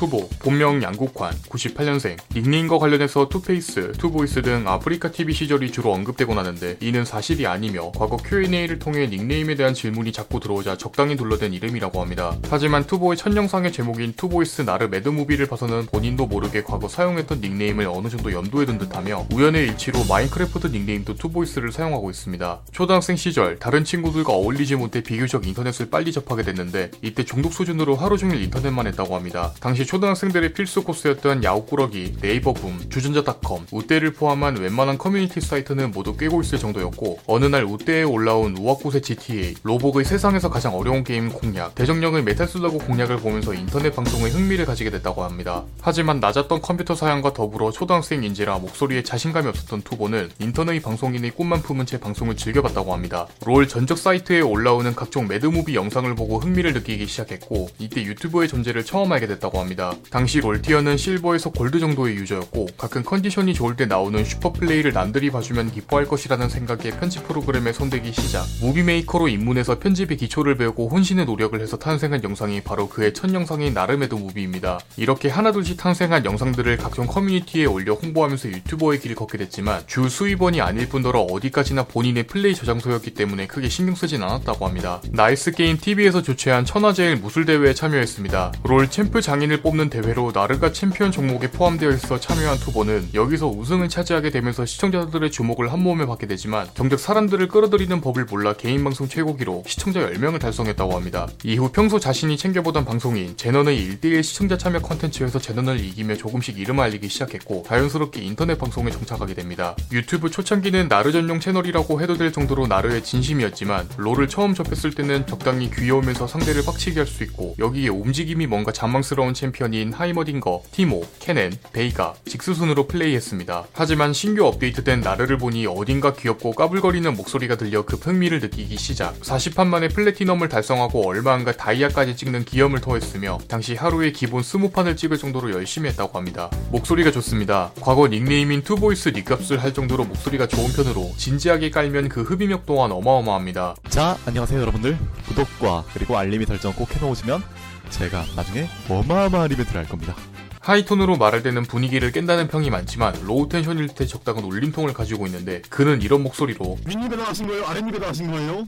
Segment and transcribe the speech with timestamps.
[0.00, 6.78] 투보, 본명 양국환, 98년생, 닉네임과 관련해서 투페이스, 투보이스 등 아프리카 TV 시절이 주로 언급되곤 하는데
[6.80, 12.34] 이는 사실이 아니며 과거 Q&A를 통해 닉네임에 대한 질문이 자꾸 들어오자 적당히 둘러댄 이름이라고 합니다.
[12.48, 17.86] 하지만 투보의 첫 영상의 제목인 투보이스 나르 mad movie를 봐서는 본인도 모르게 과거 사용했던 닉네임을
[17.86, 22.60] 어느 정도 염두에 둔 듯하며 우연의 일치로 마인크래프트 닉네임도 투보이스를 사용하고 있습니다.
[22.72, 28.16] 초등학생 시절 다른 친구들과 어울리지 못해 비교적 인터넷을 빨리 접하게 됐는데 이때 중독 수준으로 하루
[28.16, 29.52] 종일 인터넷만 했다고 합니다.
[29.60, 36.58] 당시 초등학생들의 필수 코스였던 야후꾸러기, 네이버붐, 주전자닷컴, 웃대를 포함한 웬만한 커뮤니티 사이트는 모두 꿰고 있을
[36.58, 42.86] 정도였고 어느 날 웃대에 올라온 우왁굳의 GTA, 로복의 세상에서 가장 어려운 게임 공략, 대정령의 메탈슬러그
[42.86, 45.64] 공략을 보면서 인터넷 방송에 흥미를 가지게 됐다고 합니다.
[45.80, 51.98] 하지만 낮았던 컴퓨터 사양과 더불어 초등학생인지라 목소리에 자신감이 없었던 투보는 인터넷 방송인의 꿈만 품은 채
[51.98, 53.26] 방송을 즐겨봤다고 합니다.
[53.44, 58.84] 롤 전적 사이트에 올라오는 각종 mad movie 영상을 보고 흥미를 느끼기 시작했고 이때 유튜브의 존재를
[58.84, 59.79] 처음 알게 됐다고 합니다.
[60.10, 65.72] 당시 롤티어는 실버에서 골드 정도의 유저였고 가끔 컨디션이 좋을 때 나오는 super play를 남들이 봐주면
[65.72, 71.78] 기뻐할 것이라는 생각에 편집 프로그램에 손대기 시작 무비메이커로 입문해서 편집의 기초를 배우고 혼신의 노력을 해서
[71.78, 74.80] 탄생한 영상이 바로 그의 첫 영상인 나르 mad movie입니다.
[74.96, 80.88] 이렇게 하나둘씩 탄생한 영상들을 각종 커뮤니티에 올려 홍보하면서 유튜버의 길을 걷게 됐지만 주 수입원이 아닐
[80.88, 85.00] 뿐더러 어디까지나 본인의 플레이 저장소였기 때문에 크게 신경 쓰진 않았다고 합니다.
[85.10, 88.52] 나이스 게임 TV에서 주최한 천하제일 무술대회에 참여했습니다.
[88.64, 94.30] 롤 챔프 장인을 뽑는 대회로 나르가 챔피언 종목에 포함되어 있어 참여한 투보는 여기서 우승을 차지하게
[94.30, 99.36] 되면서 시청자들의 주목을 한 몸에 받게 되지만 정작 사람들을 끌어들이는 법을 몰라 개인 방송 최고
[99.36, 101.28] 기록 시청자 10명을 달성했다고 합니다.
[101.44, 107.08] 이후 평소 자신이 챙겨보던 방송인 제넌의 1대1 시청자 참여 컨텐츠에서 제넌을 이기며 조금씩 이름을 알리기
[107.08, 109.76] 시작했고 자연스럽게 인터넷 방송에 정착하게 됩니다.
[109.92, 115.70] 유튜브 초창기는 나르 전용 채널이라고 해도 될 정도로 나르에 진심이었지만 롤을 처음 접했을 때는 적당히
[115.70, 121.52] 귀여우면서 상대를 빡치게 할 수 있고 여기에 움직임이 뭔가 잔망스러운 챔피언 인 하이머딩거, 티모, 케넨,
[121.72, 123.66] 베이가, 직스 순으로 플레이했습니다.
[123.72, 129.66] 하지만 신규 업데이트된 나르를 보니 어딘가 귀엽고 까불거리는 목소리가 들려 급 흥미를 느끼기 시작 40판
[129.66, 135.52] 만에 플래티넘을 달성하고 얼마 안가 다이아까지 찍는 기염을 토했으며 당시 하루에 기본 20판을 찍을 정도로
[135.52, 136.50] 열심히 했다고 합니다.
[136.70, 137.72] 목소리가 좋습니다.
[137.80, 143.76] 과거 닉네임인 투보이스 닉값을 할 정도로 목소리가 좋은 편으로 진지하게 깔면 그 흡입력 또한 어마어마합니다.
[143.88, 144.98] 자, 안녕하세요 여러분들.
[145.30, 147.42] 구독과 그리고 알림이 설정 꼭 해놓으시면
[147.90, 150.14] 제가 나중에 어마어마한 이벤트를 할 겁니다.
[150.60, 155.62] high tone으로 말할 때는 분위기를 깬다는 평이 많지만 low tension일 때 적당한 울림통을 가지고 있는데
[155.70, 157.64] 그는 이런 목소리로 윗입에다 하신 거예요?
[157.66, 158.66] 아랫입에다 하신 거예요?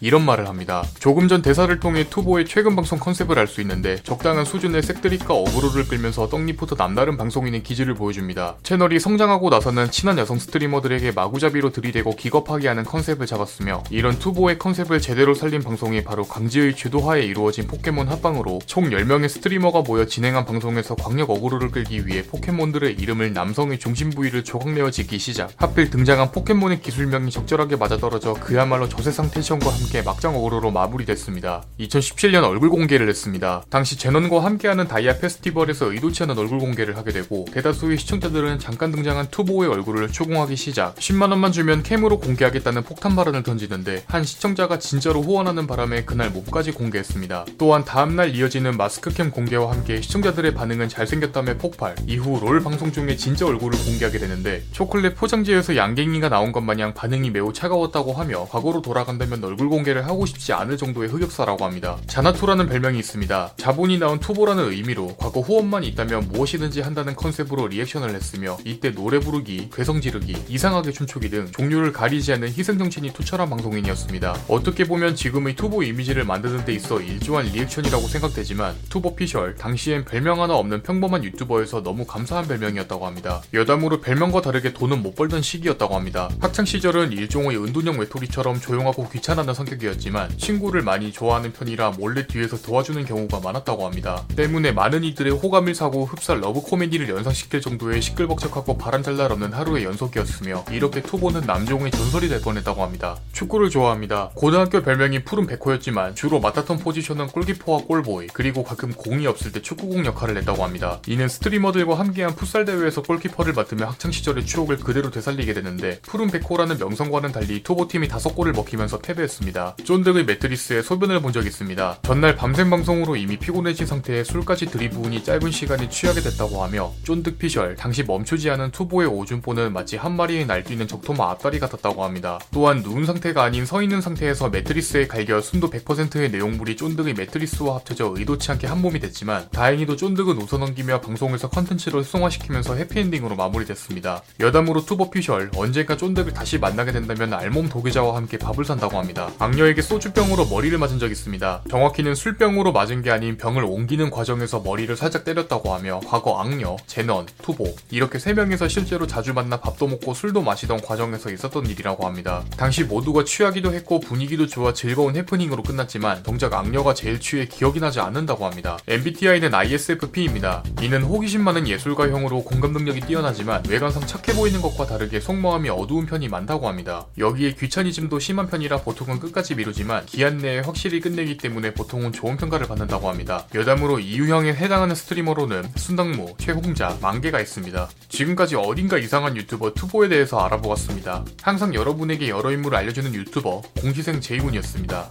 [0.00, 0.84] 이런 말을 합니다.
[0.98, 5.86] 조금 전 대사를 통해 투보의 최근 방송 컨셉을 알 수 있는데 적당한 수준의 색드립과 어그로를
[5.86, 8.56] 끌면서 떡잎부터 남다른 방송인의 기질을 보여줍니다.
[8.62, 15.00] 채널이 성장하고 나서는 친한 여성 스트리머들에게 마구잡이로 들이대고 기겁하게 하는 컨셉을 잡았으며 이런 투보의 컨셉을
[15.00, 20.94] 제대로 살린 방송이 바로 강지의 주도하에 이루어진 포켓몬 합방으로 총 10명의 스트리머가 모여 진행한 방송에서
[20.94, 25.50] 광역 어그로를 끌기 위해 포켓몬들의 이름을 남성의 중심 부위를 조각내어 짓기 시작.
[25.56, 31.64] 하필 등장한 포켓몬의 기술명이 적절하게 맞아떨어져 그야말로 저세상 텐션과 함께 막장 어그로로 마무리됐습니다.
[31.80, 33.62] 2017년 얼굴 공개를 했습니다.
[33.70, 39.28] 당시 제넌과 함께하는 다이아 페스티벌에서 의도치 않은 얼굴 공개를 하게 되고 대다수의 시청자들은 잠깐 등장한
[39.30, 40.96] 투보의 얼굴을 추궁하기 시작.
[40.96, 46.72] 10만 원만 주면 캠으로 공개하겠다는 폭탄 발언을 던지는데 한 시청자가 진짜로 후원하는 바람에 그날 몸까지
[46.72, 47.46] 공개했습니다.
[47.58, 51.94] 또한 다음날 이어지는 mask cam 공개와 함께 시청자들의 반응은 잘생겼다며 폭발.
[52.06, 57.30] 이후 롤 방송 중에 진짜 얼굴을 공개하게 되는데 초콜릿 포장지에서 양갱이가 나온 것 마냥 반응이
[57.30, 61.96] 매우 차가웠다고 하며 과거로 돌아간다면 얼굴 공개를 하고 싶지 않을 정도의 흑역사라고 합니다.
[62.08, 63.52] 자나토라는 별명이 있습니다.
[63.56, 69.68] 자본이 낳은 투보라는 의미로 과거 후원만 있다면 무엇이든지 한다는 컨셉으로 리액션을 했으며 이때 노래 부르기,
[69.72, 74.36] 괴성 지르기, 이상하게 춤추기 등 종류를 가리지 않는 희생정신이 투철한 방송인이었습니다.
[74.48, 80.42] 어떻게 보면 지금의 투보 이미지를 만드는 데 있어 일조한 리액션이라고 생각되지만 투보 피셜 당시엔 별명
[80.42, 83.42] 하나 없는 평범한 유튜버에서 너무 감사한 별명이었다고 합니다.
[83.54, 86.28] 여담으로 별명과 다르게 돈은 못 벌던 시기였다고 합니다.
[86.40, 93.04] 학창 시절은 일종의 은둔형 외톨이처럼 조용하고 귀찮아하는 성격이었지만 친구를 많이 좋아하는 편이라 몰래 뒤에서 도와주는
[93.04, 94.24] 경우가 많았다고 합니다.
[94.36, 99.84] 때문에 많은 이들의 호감을 사고 흡사 러브 코미디를 연상시킬 정도의 시끌벅적하고 바람잘 날 없는 하루의
[99.84, 103.16] 연속이었으며 이렇게 투보는 남중의 전설이 될 뻔했다고 합니다.
[103.32, 104.30] 축구를 좋아합니다.
[104.34, 110.06] 고등학교 별명이 푸른 백호였지만 주로 맡았던 포지션은 골키퍼와 골보이 그리고 가끔 공이 없을 때 축구공
[110.06, 111.00] 역할을 했다고 합니다.
[111.06, 116.78] 이는 스트리머들과 함께한 풋살 대회에서 골키퍼를 맡으며 학창 시절의 추억을 그대로 되살리게 되는데 푸른 백호라는
[116.78, 119.76] 명성과는 달리 투보팀이 다섯 골을 먹히면서 패배했습니다.
[119.84, 121.98] 쫀득의 매트리스에 소변을 본 적이 있습니다.
[122.02, 127.74] 전날 밤샘 방송으로 이미 피곤해진 상태에 술까지 들이부으니 짧은 시간에 취하게 됐다고 하며 쫀득 피셜
[127.74, 132.38] 당시 멈추지 않은 투보의 오줌보는 마치 한 마리의 날뛰는 적토마 앞다리 같았다고 합니다.
[132.52, 138.14] 또한 누운 상태가 아닌 서 있는 상태에서 매트리스에 갈겨 순도 100%의 내용물이 쫀득의 매트리스와 합쳐져
[138.16, 144.22] 의도치 않게 한 몸이 됐지만 다행히도 쫀득은 웃어넘기며 방송에서 컨텐츠를 승화시키면서 해피엔딩으로 마무리됐습니다.
[144.40, 149.30] 여담으로 투보 피셜 언젠가 쫀득을 다시 만나게 된다면 알몸 도게자와 함께 밥을 산다고 합니다.
[149.38, 151.62] 악녀에게 소주병으로 머리를 맞은 적 있습니다.
[151.70, 157.26] 정확히는 술병으로 맞은 게 아닌 병을 옮기는 과정에서 머리를 살짝 때렸다고 하며 과거 악녀, 제넌,
[157.42, 162.44] 투보 이렇게 세 명에서 실제로 자주 만나 밥도 먹고 술도 마시던 과정에서 있었던 일이라고 합니다.
[162.56, 168.00] 당시 모두가 취하기도 했고 분위기도 좋아 즐거운 해프닝으로 끝났지만 정작 악녀가 제일 취해 기억이 나지
[168.00, 168.78] 않는다고 합니다.
[168.88, 170.62] MBTI는 ISFP입니다.
[170.82, 176.26] 이는 호기심 많은 예술가형으로 공감 능력이 뛰어나지만 외관상 착해 보이는 것과 다르게 속마음이 어두운 편이
[176.26, 177.06] 많다고 합니다.
[177.18, 182.66] 여기에 귀차니즘도 심한 편이라 보통은 끝까지 미루지만 기한 내에 확실히 끝내기 때문에 보통은 좋은 평가를
[182.66, 183.46] 받는다고 합니다.
[183.54, 187.88] 여담으로 이 유형에 해당하는 스트리머로는 순당무, 최홍자, 만개가 있습니다.
[188.08, 191.24] 지금까지 어딘가 이상한 유튜버 투보에 대해서 알아보았습니다.
[191.42, 195.10] 항상 여러분에게 여러 인물을 알려주는 유튜버 공시생 제이문이었습니다.